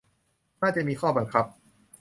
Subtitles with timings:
[0.61, 1.45] น่าจะมีข้อบังคับ